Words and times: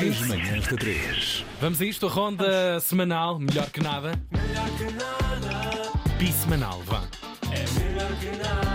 As 0.00 0.20
manhãs 0.28 0.66
da 0.68 0.76
3. 0.76 1.44
Vamos 1.60 1.80
a 1.80 1.84
isto, 1.84 2.06
a 2.06 2.10
ronda 2.10 2.78
semanal, 2.80 3.38
melhor 3.38 3.68
que 3.70 3.80
nada. 3.82 4.12
Melhor 4.30 4.68
que 4.76 4.84
nada, 4.94 5.92
Bissemanal, 6.18 6.80
vá. 6.84 7.02
é 7.50 7.80
melhor 7.80 8.10
que 8.20 8.36
nada. 8.36 8.67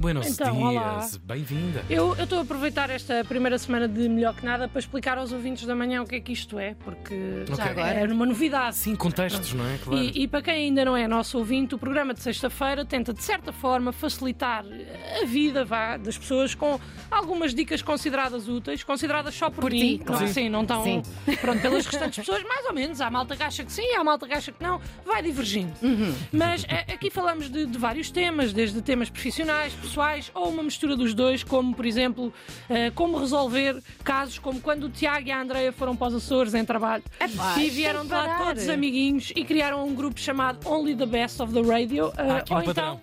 Buenos 0.00 0.28
Então, 0.28 0.58
olá. 0.62 0.96
dias, 1.00 1.18
bem-vinda. 1.18 1.84
Eu 1.90 2.14
estou 2.14 2.38
a 2.38 2.40
aproveitar 2.40 2.88
esta 2.88 3.22
primeira 3.22 3.58
semana 3.58 3.86
de 3.86 4.08
Melhor 4.08 4.34
que 4.34 4.42
Nada 4.46 4.66
para 4.66 4.78
explicar 4.78 5.18
aos 5.18 5.30
ouvintes 5.30 5.66
da 5.66 5.74
manhã 5.76 6.00
o 6.00 6.06
que 6.06 6.14
é 6.14 6.20
que 6.20 6.32
isto 6.32 6.58
é, 6.58 6.74
porque 6.82 7.44
já 7.54 7.66
agora 7.66 7.90
é 7.90 8.04
uma 8.06 8.24
novidade. 8.24 8.76
Sim, 8.76 8.96
contextos, 8.96 9.52
não 9.52 9.62
é? 9.68 9.76
Claro. 9.76 10.02
E, 10.02 10.22
e 10.22 10.26
para 10.26 10.40
quem 10.40 10.54
ainda 10.54 10.86
não 10.86 10.96
é 10.96 11.06
nosso 11.06 11.36
ouvinte, 11.36 11.74
o 11.74 11.78
programa 11.78 12.14
de 12.14 12.22
sexta-feira 12.22 12.82
tenta, 12.82 13.12
de 13.12 13.22
certa 13.22 13.52
forma, 13.52 13.92
facilitar 13.92 14.64
a 15.20 15.26
vida 15.26 15.66
vá, 15.66 15.98
das 15.98 16.16
pessoas 16.16 16.54
com 16.54 16.80
algumas 17.10 17.54
dicas 17.54 17.82
consideradas 17.82 18.48
úteis, 18.48 18.82
consideradas 18.82 19.34
só 19.34 19.50
por, 19.50 19.60
Por 19.60 19.70
mim. 19.70 19.78
ti, 19.80 19.98
não, 19.98 20.06
claro. 20.06 20.28
Sim, 20.28 20.48
não 20.48 20.62
estão. 20.62 20.82
Sim. 20.82 21.02
Pronto, 21.42 21.60
pelas 21.60 21.84
restantes 21.84 22.24
pessoas, 22.24 22.42
mais 22.44 22.64
ou 22.64 22.72
menos. 22.72 23.02
Há 23.02 23.10
malta 23.10 23.36
que 23.36 23.42
acha 23.42 23.62
que 23.64 23.72
sim, 23.72 23.94
há 23.94 24.02
malta 24.02 24.26
que 24.26 24.32
acha 24.32 24.50
que 24.50 24.62
não. 24.64 24.80
Vai 25.04 25.22
divergindo. 25.22 25.74
Uhum. 25.82 26.14
Mas 26.32 26.64
eh, 26.64 26.94
aqui 26.94 27.10
falamos 27.10 27.50
de, 27.50 27.66
de 27.66 27.76
vários 27.76 28.10
temas, 28.10 28.54
desde 28.54 28.80
temas 28.80 29.10
profissionais, 29.10 29.74
pessoais 29.74 29.89
ou 30.34 30.48
uma 30.48 30.62
mistura 30.62 30.96
dos 30.96 31.14
dois, 31.14 31.42
como, 31.42 31.74
por 31.74 31.84
exemplo, 31.86 32.32
eh, 32.68 32.90
como 32.94 33.18
resolver 33.18 33.82
casos 34.04 34.38
como 34.38 34.60
quando 34.60 34.84
o 34.84 34.88
Tiago 34.88 35.28
e 35.28 35.30
a 35.30 35.40
Andreia 35.40 35.72
foram 35.72 35.96
para 35.96 36.08
os 36.08 36.14
Açores 36.14 36.54
em 36.54 36.64
trabalho 36.64 37.02
Epá, 37.20 37.54
e 37.58 37.70
vieram 37.70 38.00
tem 38.00 38.08
de 38.08 38.14
lá 38.14 38.22
parar. 38.26 38.44
todos 38.46 38.68
amiguinhos 38.68 39.32
e 39.34 39.44
criaram 39.44 39.86
um 39.86 39.94
grupo 39.94 40.18
chamado 40.20 40.66
Only 40.68 40.94
the 40.96 41.06
Best 41.06 41.40
of 41.42 41.52
the 41.52 41.62
Radio. 41.62 42.12
eh, 42.16 42.30
aqui 42.38 42.52
um 42.52 42.56
ou, 42.56 42.64
padrão. 42.64 43.00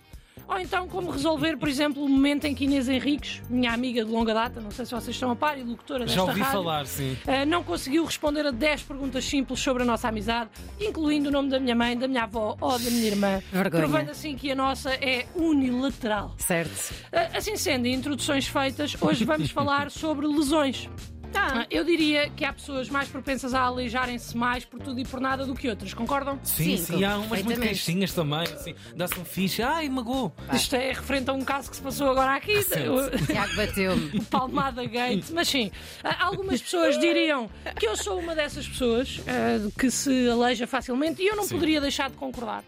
Ou 0.47 0.59
então 0.59 0.87
como 0.87 1.11
resolver, 1.11 1.57
por 1.57 1.67
exemplo, 1.67 2.03
o 2.03 2.09
momento 2.09 2.45
em 2.45 2.55
que 2.55 2.63
Inês 2.63 2.87
Henriques, 2.87 3.41
minha 3.49 3.71
amiga 3.71 4.03
de 4.03 4.11
longa 4.11 4.33
data, 4.33 4.61
não 4.61 4.71
sei 4.71 4.85
se 4.85 4.91
vocês 4.91 5.15
estão 5.15 5.31
a 5.31 5.35
par 5.35 5.57
e 5.57 5.63
locutora 5.63 6.05
desta 6.05 6.15
Já 6.15 6.23
ouvi 6.23 6.39
rádio, 6.39 6.53
falar, 6.53 6.85
sim. 6.85 7.17
Uh, 7.25 7.45
não 7.45 7.63
conseguiu 7.63 8.05
responder 8.05 8.45
a 8.45 8.51
10 8.51 8.83
perguntas 8.83 9.25
simples 9.25 9.59
sobre 9.59 9.83
a 9.83 9.85
nossa 9.85 10.07
amizade, 10.07 10.49
incluindo 10.79 11.29
o 11.29 11.31
nome 11.31 11.49
da 11.49 11.59
minha 11.59 11.75
mãe, 11.75 11.97
da 11.97 12.07
minha 12.07 12.23
avó 12.23 12.55
ou 12.61 12.79
da 12.79 12.89
minha 12.89 13.07
irmã. 13.07 13.41
Vergonha. 13.51 13.83
Provando 13.83 14.09
assim 14.09 14.35
que 14.35 14.51
a 14.51 14.55
nossa 14.55 14.91
é 14.91 15.25
unilateral. 15.35 16.33
Certo. 16.37 16.91
Uh, 17.11 17.37
assim 17.37 17.57
sendo, 17.57 17.87
introduções 17.87 18.47
feitas, 18.47 18.95
hoje 19.01 19.25
vamos 19.25 19.51
falar 19.51 19.91
sobre 19.91 20.27
lesões. 20.27 20.89
Tá. 21.37 21.61
Uh, 21.61 21.65
Eu 21.69 21.83
diria 21.83 22.29
que 22.29 22.43
há 22.43 22.51
pessoas 22.51 22.89
mais 22.89 23.07
propensas 23.07 23.53
a 23.53 23.61
aleijarem-se 23.61 24.35
mais 24.35 24.65
por 24.65 24.79
tudo 24.79 24.99
e 24.99 25.05
por 25.05 25.19
nada 25.19 25.45
do 25.45 25.53
que 25.53 25.69
outras, 25.69 25.93
concordam? 25.93 26.39
Sim, 26.43 26.77
Sim, 26.77 26.97
sim, 26.97 27.03
há 27.03 27.17
umas 27.17 27.41
muito 27.43 27.61
queixinhas 27.61 28.11
também. 28.13 28.41
Assim, 28.43 28.75
Dá-se 28.95 29.19
um 29.19 29.25
fixe. 29.25 29.61
Ai, 29.61 29.87
magoou. 29.89 30.33
Isto 30.53 30.75
é 30.75 30.89
referente 30.89 31.29
a 31.29 31.33
um 31.33 31.43
caso 31.43 31.69
que 31.69 31.75
se 31.75 31.81
passou 31.81 32.09
agora 32.09 32.35
aqui. 32.35 32.53
Recente. 32.53 33.25
Tiago 33.27 33.55
bateu-me. 33.55 34.21
Palmada 34.29 34.85
Gate, 34.85 35.29
mas 35.31 35.47
sim, 35.47 35.71
ah, 36.03 36.25
algumas 36.25 36.61
pessoas 36.61 36.99
diriam 36.99 37.49
que 37.79 37.87
eu 37.87 37.95
sou 37.95 38.19
uma 38.19 38.35
dessas 38.35 38.67
pessoas 38.67 39.21
ah, 39.27 39.69
que 39.77 39.89
se 39.91 40.29
aleija 40.29 40.65
facilmente 40.67 41.21
e 41.21 41.27
eu 41.27 41.35
não 41.35 41.43
Sim. 41.43 41.55
poderia 41.55 41.79
deixar 41.81 42.09
de 42.09 42.17
concordar. 42.17 42.63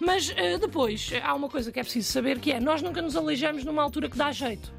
Mas 0.00 0.30
ah, 0.36 0.58
depois 0.58 1.10
há 1.22 1.34
uma 1.34 1.48
coisa 1.48 1.70
que 1.70 1.78
é 1.78 1.82
preciso 1.82 2.10
saber 2.10 2.38
que 2.38 2.52
é 2.52 2.60
nós 2.60 2.82
nunca 2.82 3.02
nos 3.02 3.16
aleijamos 3.16 3.64
numa 3.64 3.82
altura 3.82 4.08
que 4.08 4.16
dá 4.16 4.32
jeito. 4.32 4.77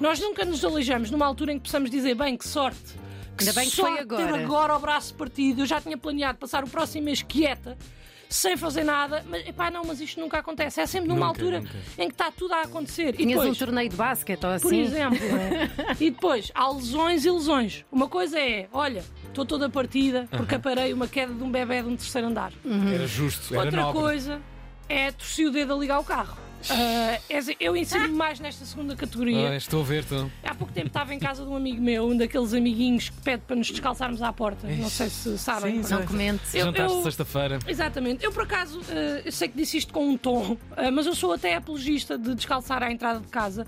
Nós 0.00 0.18
nunca 0.20 0.44
nos 0.44 0.64
aleijamos 0.64 1.10
numa 1.10 1.26
altura 1.26 1.52
em 1.52 1.58
que 1.58 1.64
possamos 1.64 1.90
dizer 1.90 2.14
bem 2.14 2.36
que 2.36 2.46
sorte. 2.48 2.94
Que 3.36 3.44
Ainda 3.44 3.52
bem 3.60 3.68
que 3.68 3.76
sorte 3.76 3.92
foi 3.92 4.00
agora." 4.00 4.26
ter 4.32 4.44
agora 4.44 4.76
o 4.76 4.78
braço 4.80 5.14
partido. 5.14 5.62
Eu 5.62 5.66
já 5.66 5.80
tinha 5.80 5.96
planeado 5.98 6.38
passar 6.38 6.64
o 6.64 6.68
próximo 6.68 7.04
mês 7.04 7.22
quieta. 7.22 7.76
Sem 8.28 8.56
fazer 8.56 8.84
nada, 8.84 9.24
mas 9.28 9.44
epá, 9.48 9.72
não, 9.72 9.82
mas 9.84 10.00
isto 10.00 10.20
nunca 10.20 10.38
acontece. 10.38 10.80
É 10.80 10.86
sempre 10.86 11.08
numa 11.08 11.26
Nunca, 11.26 11.40
altura 11.40 11.60
nunca. 11.62 11.72
em 11.98 12.06
que 12.06 12.14
está 12.14 12.30
tudo 12.30 12.54
a 12.54 12.62
acontecer. 12.62 13.08
E 13.14 13.16
Tinhas 13.24 13.40
depois, 13.40 13.56
um 13.56 13.58
torneio 13.58 13.88
de 13.90 13.96
basquete 13.96 14.44
ou 14.44 14.50
assim? 14.52 14.68
por 14.68 14.74
exemplo. 14.74 15.18
e 15.98 16.10
depois, 16.10 16.52
há 16.54 16.68
lesões 16.72 17.24
e 17.24 17.30
lesões. 17.30 17.84
Uma 17.90 18.06
coisa 18.06 18.38
é, 18.38 18.68
olha, 18.72 19.02
estou 19.26 19.44
toda 19.44 19.68
partida 19.68 20.28
porque 20.30 20.54
aparei 20.54 20.92
uma 20.92 21.08
queda 21.08 21.34
de 21.34 21.42
um 21.42 21.50
bebê 21.50 21.82
de 21.82 21.88
um 21.88 21.96
terceiro 21.96 22.28
andar. 22.28 22.52
Era 22.94 23.04
justo, 23.04 23.52
era 23.52 23.64
Outra 23.64 23.82
nobre. 23.82 24.00
coisa 24.00 24.40
é 24.88 25.10
torci 25.10 25.46
o 25.46 25.50
dedo 25.50 25.74
a 25.74 25.76
ligar 25.76 25.98
o 25.98 26.04
carro. 26.04 26.36
É 27.28 27.38
assim, 27.38 27.54
eu 27.58 27.76
insiro-me 27.76 28.14
mais 28.14 28.38
nesta 28.40 28.64
segunda 28.64 28.94
categoria. 28.94 29.50
Ah, 29.50 29.56
estou 29.56 29.80
a 29.80 29.84
ver, 29.84 30.00
estou. 30.02 30.30
Há 30.44 30.54
pouco 30.54 30.72
tempo 30.72 30.88
estava 30.88 31.14
em 31.14 31.18
casa 31.18 31.42
de 31.44 31.48
um 31.50 31.56
amigo 31.56 31.80
meu, 31.80 32.06
um 32.08 32.16
daqueles 32.16 32.52
amiguinhos 32.54 33.08
que 33.08 33.20
pede 33.22 33.42
para 33.46 33.56
nos 33.56 33.70
descalçarmos 33.70 34.20
à 34.22 34.32
porta. 34.32 34.66
Não 34.68 34.88
sei 34.90 35.08
se 35.08 35.38
sabem. 35.38 35.82
Sim, 35.82 35.94
Não 35.94 36.06
comente. 36.06 36.42
Eu- 36.54 36.66
Jantaste 36.66 36.96
eu- 36.96 37.02
sexta-feira. 37.02 37.58
Exatamente. 37.66 38.24
Eu, 38.24 38.32
por 38.32 38.42
acaso, 38.44 38.80
eh, 38.90 39.22
eu 39.24 39.32
sei 39.32 39.48
que 39.48 39.56
disse 39.56 39.78
isto 39.78 39.92
com 39.92 40.08
um 40.08 40.16
tom, 40.16 40.56
eh, 40.76 40.90
mas 40.90 41.06
eu 41.06 41.14
sou 41.14 41.32
até 41.32 41.54
apologista 41.56 42.18
de 42.18 42.34
descalçar 42.34 42.82
à 42.82 42.90
entrada 42.92 43.20
de 43.20 43.28
casa. 43.28 43.66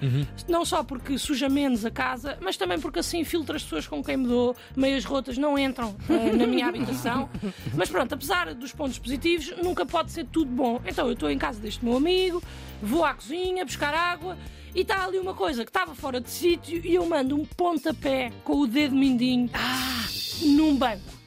Não 0.49 0.65
só 0.65 0.83
porque 0.83 1.17
suja 1.19 1.49
menos 1.49 1.85
a 1.85 1.91
casa, 1.91 2.37
mas 2.41 2.57
também 2.57 2.79
porque 2.79 2.99
assim 2.99 3.25
filtra 3.25 3.57
as 3.57 3.63
pessoas 3.63 3.87
com 3.87 4.03
quem 4.03 4.17
me 4.17 4.27
dou. 4.29 4.55
Meias 4.77 5.05
rotas 5.05 5.39
não 5.39 5.59
entram 5.59 5.95
na 6.09 6.47
minha 6.47 6.67
habitação. 6.67 7.29
Mas 7.75 7.89
pronto, 7.89 8.13
apesar 8.15 8.55
dos 8.55 8.73
pontos 8.73 8.99
positivos, 8.99 9.53
nunca 9.63 9.85
pode 9.87 10.11
ser 10.11 10.27
tudo 10.27 10.51
bom. 10.51 10.81
Então 10.87 11.07
eu 11.07 11.13
estou 11.15 11.31
em 11.31 11.39
casa 11.39 11.59
deste 11.61 11.85
meu 11.85 11.97
amigo, 11.97 12.43
vou 12.82 13.04
à 13.04 13.15
cozinha 13.15 13.65
buscar 13.65 13.94
água. 13.94 14.37
E 14.75 14.81
está 14.81 15.04
ali 15.04 15.19
uma 15.19 15.34
coisa 15.34 15.65
que 15.65 15.70
estava 15.70 15.94
fora 15.94 16.20
de 16.20 16.31
sítio 16.31 16.84
e 16.84 16.94
eu 16.94 17.06
mando 17.06 17.37
um 17.37 17.44
pontapé 17.44 18.32
com 18.43 18.60
o 18.60 18.66
dedo 18.66 18.94
mindinho 18.94 19.50
num 20.43 20.76
banco. 20.76 21.22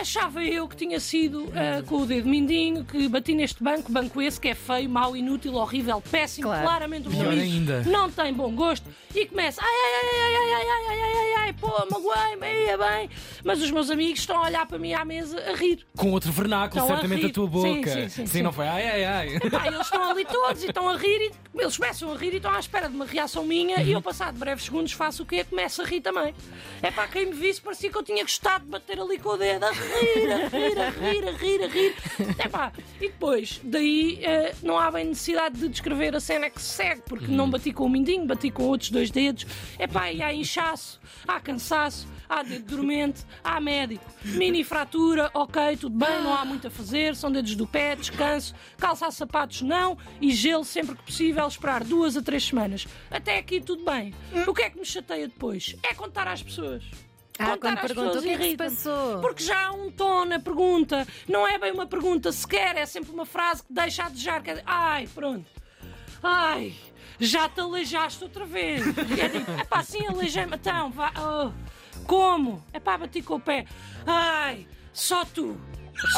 Achava 0.00 0.42
eu 0.44 0.68
que 0.68 0.76
tinha 0.76 1.00
sido 1.00 1.52
ah, 1.54 1.82
com 1.84 1.96
o 2.02 2.06
dedo 2.06 2.28
mindinho, 2.28 2.84
que 2.84 3.08
bati 3.08 3.34
neste 3.34 3.62
banco, 3.62 3.90
banco 3.90 4.22
esse 4.22 4.40
que 4.40 4.48
é 4.48 4.54
feio, 4.54 4.88
mau, 4.88 5.16
inútil, 5.16 5.54
horrível, 5.54 6.00
péssimo, 6.00 6.46
Claro. 6.48 6.62
claramente 6.62 7.08
o 7.08 7.10
meu 7.10 7.20
Pior 7.20 7.32
amigo 7.32 7.42
ainda. 7.42 7.82
não 7.82 8.10
tem 8.10 8.32
bom 8.32 8.50
gosto 8.52 8.88
e 9.14 9.26
começa, 9.26 9.60
ai, 9.62 9.68
ai, 9.68 10.08
ai, 10.12 10.34
ai, 10.34 10.52
ai, 10.52 10.68
ai, 10.68 10.86
ai, 10.88 11.00
ai, 11.00 11.16
ai, 11.16 11.32
ai, 11.46 11.52
pô, 11.54 11.66
magoei-me, 11.90 12.66
ia 12.66 12.78
bem. 12.78 13.10
Mas 13.42 13.60
os 13.60 13.70
meus 13.70 13.90
amigos 13.90 14.20
estão 14.20 14.36
a 14.38 14.46
olhar 14.46 14.66
para 14.66 14.78
mim 14.78 14.92
à 14.92 15.04
mesa 15.04 15.40
a 15.50 15.54
rir. 15.56 15.84
Com 15.96 16.12
outro 16.12 16.30
vernáculo, 16.30 16.80
Estão 16.80 16.84
a 16.84 17.00
certamente 17.00 17.22
rir. 17.24 17.30
a 17.30 17.32
tua 17.34 17.46
Sim, 17.46 17.74
boca. 17.80 17.90
sim, 17.90 18.08
sim, 18.08 18.26
sim. 18.26 18.42
não 18.42 18.52
foi? 18.52 18.68
Ai, 18.68 18.86
ai, 18.88 19.04
ai. 19.04 19.40
Pá, 19.50 19.66
eles 19.66 19.80
estão 19.80 20.10
ali 20.10 20.24
todos 20.26 20.62
e 20.62 20.66
estão 20.66 20.88
a 20.88 20.96
rir 20.96 21.32
e 21.54 21.60
eles 21.60 21.76
começam 21.76 22.12
a 22.12 22.16
rir 22.16 22.34
e 22.34 22.36
estão 22.36 22.52
à 22.52 22.60
espera 22.60 22.88
de 22.88 22.94
uma 22.94 23.06
reação 23.06 23.44
minha 23.44 23.82
e 23.82 23.90
eu, 23.92 24.00
passado 24.02 24.38
breves 24.38 24.64
segundos, 24.64 24.92
faço 24.92 25.22
o 25.22 25.26
quê? 25.26 25.42
Começo 25.42 25.82
a 25.82 25.84
rir 25.84 26.00
também. 26.02 26.34
É 26.82 26.90
pá, 26.90 27.08
quem 27.08 27.26
me 27.26 27.32
visse 27.32 27.60
parecia 27.60 27.90
que 27.90 27.96
eu 27.98 28.02
tinha 28.04 28.22
gostado 28.22 28.64
de 28.64 28.70
bater 28.70 29.00
ali 29.00 29.18
com 29.18 29.30
o 29.30 29.36
dedo, 29.36 29.64
a 29.64 29.72
rir, 29.72 29.87
a 29.88 30.48
rir, 30.48 30.78
a 30.78 30.90
rir, 30.90 31.28
a 31.28 31.32
rir, 31.32 31.62
a 31.62 31.66
rir. 31.66 31.94
É 32.38 32.48
pá, 32.48 32.72
e 33.00 33.08
depois, 33.08 33.60
daí 33.62 34.20
eh, 34.22 34.54
não 34.62 34.78
há 34.78 34.90
bem 34.90 35.06
necessidade 35.06 35.58
de 35.58 35.68
descrever 35.68 36.14
a 36.14 36.20
cena 36.20 36.50
que 36.50 36.60
se 36.60 36.68
segue, 36.68 37.02
porque 37.06 37.26
não 37.26 37.48
bati 37.50 37.72
com 37.72 37.84
o 37.84 37.88
mindinho, 37.88 38.26
bati 38.26 38.50
com 38.50 38.64
outros 38.64 38.90
dois 38.90 39.10
dedos. 39.10 39.46
É 39.78 39.86
pá, 39.86 40.12
e 40.12 40.22
há 40.22 40.32
inchaço, 40.32 41.00
há 41.26 41.40
cansaço, 41.40 42.06
há 42.28 42.42
dedo 42.42 42.76
dormente, 42.76 43.24
há 43.42 43.60
médico. 43.60 44.04
Mini 44.24 44.62
fratura, 44.64 45.30
ok, 45.34 45.76
tudo 45.76 45.96
bem, 45.96 46.22
não 46.22 46.34
há 46.34 46.44
muito 46.44 46.66
a 46.66 46.70
fazer, 46.70 47.16
são 47.16 47.30
dedos 47.30 47.54
do 47.54 47.66
pé, 47.66 47.96
descanso, 47.96 48.54
calçar 48.76 49.10
sapatos 49.10 49.62
não 49.62 49.96
e 50.20 50.30
gelo 50.30 50.64
sempre 50.64 50.96
que 50.96 51.02
possível, 51.02 51.46
esperar 51.46 51.84
duas 51.84 52.16
a 52.16 52.22
três 52.22 52.44
semanas. 52.44 52.86
Até 53.10 53.38
aqui 53.38 53.60
tudo 53.60 53.84
bem. 53.84 54.14
O 54.46 54.54
que 54.54 54.62
é 54.62 54.70
que 54.70 54.78
me 54.78 54.84
chateia 54.84 55.28
depois? 55.28 55.76
É 55.82 55.94
contar 55.94 56.28
às 56.28 56.42
pessoas. 56.42 56.84
Ah, 57.38 57.56
quando 57.56 57.80
pessoas 57.80 58.16
o 58.16 58.22
que 58.22 58.28
é 58.30 58.36
que 58.36 58.50
se 58.50 58.56
passou. 58.56 59.20
Porque 59.20 59.44
já 59.44 59.66
há 59.66 59.70
um 59.70 59.90
tom 59.90 60.24
na 60.24 60.40
pergunta. 60.40 61.06
Não 61.28 61.46
é 61.46 61.56
bem 61.56 61.72
uma 61.72 61.86
pergunta 61.86 62.32
sequer, 62.32 62.76
é 62.76 62.84
sempre 62.84 63.12
uma 63.12 63.24
frase 63.24 63.62
que 63.62 63.72
deixa 63.72 64.04
a 64.04 64.08
desejar. 64.08 64.42
Que 64.42 64.50
é, 64.50 64.62
Ai, 64.66 65.08
pronto. 65.14 65.46
Ai, 66.22 66.74
já 67.20 67.48
te 67.48 67.60
aleijaste 67.60 68.24
outra 68.24 68.44
vez. 68.44 68.82
É 69.18 69.28
tipo, 69.28 69.50
epá, 69.52 69.82
sim, 69.82 70.06
aleijei-me. 70.06 70.56
Então, 70.56 70.90
vá. 70.90 71.12
oh, 71.16 71.52
como? 72.06 72.64
É 72.72 72.80
pá, 72.80 72.98
bati 72.98 73.22
com 73.22 73.34
o 73.34 73.40
pé. 73.40 73.66
Ai, 74.04 74.66
só 74.92 75.24
tu. 75.24 75.56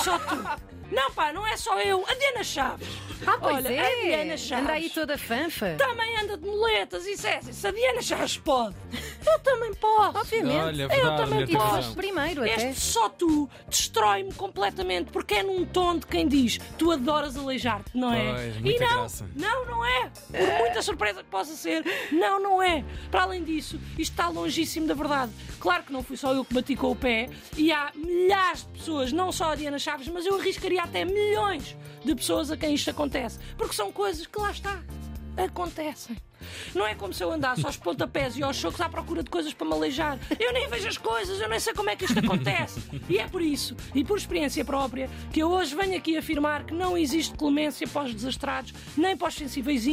Só 0.03 0.19
tu. 0.19 0.79
Não, 0.90 1.10
pá, 1.12 1.32
não 1.32 1.46
é 1.46 1.56
só 1.56 1.78
eu. 1.80 2.04
A 2.08 2.14
Diana 2.14 2.42
Chaves. 2.44 2.88
Ah, 3.26 3.36
pois 3.38 3.56
Olha, 3.56 3.68
a 3.70 3.72
é. 3.72 4.00
Diana 4.02 4.36
Chaves. 4.36 4.64
Anda 4.64 4.72
aí 4.72 4.90
toda 4.90 5.18
fanfa. 5.18 5.74
Também 5.76 6.16
anda 6.18 6.36
de 6.36 6.46
muletas, 6.46 7.06
isso 7.06 7.26
é 7.26 7.36
assim. 7.36 7.52
Se 7.52 7.66
a 7.66 7.70
Diana 7.70 8.00
Chaves 8.02 8.38
pode, 8.38 8.74
eu 9.26 9.38
também 9.40 9.72
posso. 9.74 10.18
Obviamente. 10.18 10.56
Olha, 10.56 10.82
Eu 10.84 10.88
verdade, 10.88 11.16
também 11.16 11.34
mulher, 11.34 11.42
E 11.42 11.47
tens 11.47 11.62
tu 11.62 11.68
posso. 11.70 11.94
primeiro 11.94 12.42
até. 12.42 12.70
Este 12.70 12.80
só 12.80 13.09
tu 13.09 13.48
destrói-me 13.68 14.32
completamente 14.34 15.10
porque 15.10 15.34
é 15.34 15.42
num 15.42 15.65
tom 15.65 15.98
de 15.98 16.06
quem 16.06 16.26
diz 16.26 16.59
tu 16.78 16.91
adoras 16.91 17.36
aleijar-te, 17.36 17.91
não 17.97 18.12
é? 18.12 18.32
Pois, 18.32 18.56
e 18.56 18.78
não, 18.78 18.97
graça. 18.97 19.30
não, 19.36 19.66
não 19.66 19.84
é. 19.84 20.10
Por 20.30 20.59
muita 20.59 20.82
surpresa 20.82 21.22
que 21.22 21.28
possa 21.30 21.54
ser, 21.54 21.84
não, 22.10 22.41
não 22.42 22.62
é. 22.62 22.84
Para 23.10 23.22
além 23.22 23.44
disso, 23.44 23.78
isto 23.98 24.12
está 24.12 24.28
longíssimo 24.28 24.86
da 24.86 24.94
verdade. 24.94 25.30
Claro 25.60 25.82
que 25.84 25.92
não 25.92 26.03
fui 26.03 26.16
só 26.16 26.32
eu 26.32 26.44
que 26.44 26.54
bati 26.54 26.74
com 26.74 26.91
o 26.91 26.97
pé 26.97 27.28
e 27.56 27.70
há 27.70 27.91
milhares 27.94 28.62
de 28.65 28.78
pessoas, 28.78 29.12
não 29.12 29.30
só 29.30 29.53
a 29.53 29.54
Diana 29.54 29.78
Chaves, 29.78 30.09
mas 30.09 30.24
eu 30.24 30.36
arriscaria 30.41 30.79
até 30.84 31.04
milhões 31.04 31.77
de 32.04 32.15
pessoas 32.15 32.50
a 32.50 32.56
quem 32.56 32.74
isto 32.74 32.91
acontece. 32.91 33.38
Porque 33.56 33.74
são 33.74 33.92
coisas 33.92 34.27
que 34.27 34.41
lá 34.41 34.50
está. 34.50 34.82
Acontecem. 35.36 36.16
Não 36.74 36.86
é 36.86 36.94
como 36.94 37.12
se 37.12 37.22
eu 37.22 37.30
andasse 37.30 37.65
aos 37.65 37.77
pontapés 37.77 38.36
e 38.36 38.42
aos 38.42 38.56
chocos 38.56 38.80
à 38.80 38.88
procura 38.88 39.22
de 39.22 39.30
coisas 39.30 39.53
para 39.53 39.66
me 39.66 39.74
aleijar. 39.74 40.18
Eu 40.38 40.53
nem 40.53 40.68
vejo 40.68 40.88
as 40.88 40.98
coisas, 40.98 41.41
eu 41.41 41.48
nem 41.48 41.60
sei 41.60 41.74
como 41.74 41.91
é 41.91 41.97
que 41.97 42.04
isto 42.04 42.18
acontece. 42.18 42.80
E 43.09 43.18
é 43.18 43.27
por 43.27 43.42
isso, 43.42 43.77
e 43.94 44.04
por 44.04 44.18
experiência 44.18 44.65
própria, 44.65 45.09
que 45.32 45.41
eu 45.41 45.50
hoje 45.50 45.74
venho 45.74 45.97
aqui 45.97 46.16
afirmar 46.16 46.65
que 46.65 46.74
não 46.74 46.97
existe 46.97 47.36
clemência 47.36 47.86
para 47.86 48.06
os 48.06 48.15
desastrados, 48.15 48.72
nem 48.97 49.16
para 49.16 49.28
os 49.28 49.34
sensíveis, 49.34 49.86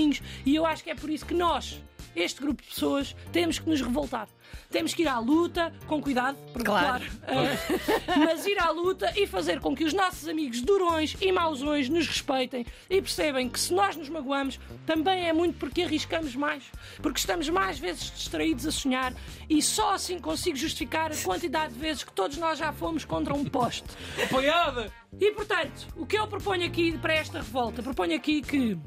e 0.45 0.55
eu 0.55 0.65
acho 0.65 0.83
que 0.83 0.89
é 0.89 0.95
por 0.95 1.09
isso 1.09 1.25
que 1.25 1.33
nós, 1.33 1.81
este 2.17 2.41
grupo 2.41 2.61
de 2.63 2.69
pessoas, 2.69 3.15
temos 3.31 3.59
que 3.59 3.69
nos 3.69 3.79
revoltar. 3.81 4.27
Temos 4.71 4.93
que 4.93 5.01
ir 5.03 5.07
à 5.07 5.19
luta, 5.19 5.73
com 5.87 6.01
cuidado, 6.01 6.37
porque, 6.51 6.65
Claro. 6.65 7.03
claro, 7.25 7.37
eh, 7.41 8.17
mas 8.17 8.45
ir 8.45 8.57
à 8.59 8.69
luta 8.71 9.11
e 9.15 9.27
fazer 9.27 9.59
com 9.59 9.75
que 9.75 9.83
os 9.83 9.93
nossos 9.93 10.27
amigos 10.27 10.61
durões 10.61 11.15
e 11.21 11.31
mauzões 11.31 11.89
nos 11.89 12.07
respeitem 12.07 12.65
e 12.89 13.01
percebem 13.01 13.49
que 13.49 13.59
se 13.59 13.73
nós 13.73 13.95
nos 13.95 14.09
magoamos, 14.09 14.59
também 14.85 15.27
é 15.27 15.33
muito 15.33 15.57
porque 15.57 15.83
arriscamos 15.83 16.35
mais, 16.35 16.63
porque 17.01 17.19
estamos 17.19 17.47
mais 17.49 17.77
vezes 17.77 18.11
distraídos 18.11 18.65
a 18.65 18.71
sonhar 18.71 19.13
e 19.49 19.61
só 19.61 19.93
assim 19.93 20.17
consigo 20.17 20.57
justificar 20.57 21.11
a 21.11 21.17
quantidade 21.17 21.73
de 21.73 21.79
vezes 21.79 22.03
que 22.03 22.11
todos 22.13 22.37
nós 22.37 22.57
já 22.57 22.71
fomos 22.73 23.05
contra 23.05 23.33
um 23.33 23.43
poste. 23.45 23.87
Apoiada! 24.23 24.91
E 25.19 25.31
portanto, 25.31 25.87
o 25.95 26.05
que 26.05 26.17
eu 26.17 26.27
proponho 26.27 26.65
aqui 26.65 26.97
para 26.97 27.13
esta 27.13 27.37
revolta? 27.39 27.83
Proponho 27.83 28.15
aqui 28.15 28.41
que 28.41 28.77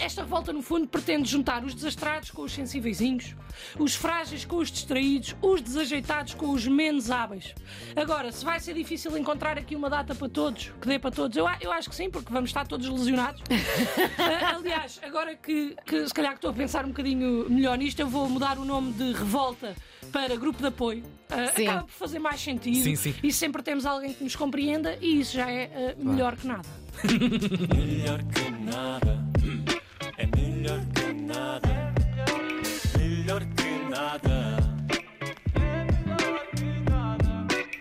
esta 0.00 0.22
revolta, 0.22 0.52
no 0.52 0.62
fundo, 0.62 0.86
pretende 0.86 1.28
juntar 1.28 1.64
os 1.64 1.74
desastrados 1.74 2.30
com 2.30 2.42
os 2.42 2.52
sensíveis, 2.52 3.00
os 3.78 3.94
frágeis 3.94 4.44
com 4.44 4.56
os 4.56 4.70
distraídos, 4.70 5.34
os 5.42 5.60
desajeitados 5.60 6.34
com 6.34 6.50
os 6.50 6.66
menos 6.66 7.10
hábeis. 7.10 7.54
Agora, 7.94 8.30
se 8.32 8.44
vai 8.44 8.60
ser 8.60 8.74
difícil 8.74 9.16
encontrar 9.16 9.58
aqui 9.58 9.74
uma 9.74 9.90
data 9.90 10.14
para 10.14 10.28
todos, 10.28 10.72
que 10.80 10.86
dê 10.86 10.98
para 10.98 11.10
todos, 11.10 11.36
eu, 11.36 11.46
eu 11.60 11.72
acho 11.72 11.88
que 11.88 11.96
sim, 11.96 12.10
porque 12.10 12.32
vamos 12.32 12.50
estar 12.50 12.66
todos 12.66 12.88
lesionados. 12.88 13.42
Ah, 14.18 14.56
aliás, 14.56 15.00
agora 15.02 15.34
que, 15.34 15.76
que 15.84 16.06
se 16.06 16.14
calhar 16.14 16.32
que 16.32 16.38
estou 16.38 16.50
a 16.50 16.54
pensar 16.54 16.84
um 16.84 16.88
bocadinho 16.88 17.48
melhor 17.48 17.76
nisto, 17.78 18.00
eu 18.00 18.06
vou 18.06 18.28
mudar 18.28 18.58
o 18.58 18.64
nome 18.64 18.92
de 18.92 19.12
revolta 19.12 19.74
para 20.12 20.36
grupo 20.36 20.60
de 20.60 20.68
apoio. 20.68 21.02
Sim. 21.54 21.66
acaba 21.66 21.86
por 21.86 21.92
fazer 21.92 22.18
mais 22.18 22.40
sentido. 22.40 22.82
Sim, 22.82 22.96
sim. 22.96 23.14
E 23.22 23.32
sempre 23.32 23.62
temos 23.62 23.84
alguém 23.84 24.14
que 24.14 24.22
nos 24.22 24.36
compreenda, 24.36 24.96
e 25.00 25.20
isso 25.20 25.34
já 25.34 25.50
é 25.50 25.94
ah, 25.98 26.02
melhor 26.02 26.36
que 26.36 26.46
nada. 26.46 26.68
Melhor 27.76 28.22
que 28.24 28.50
nada. 28.64 29.25